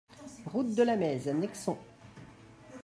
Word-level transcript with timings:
Route 0.47 0.73
de 0.73 0.81
la 0.81 0.95
Meyze, 0.95 1.27
Nexon 1.27 1.77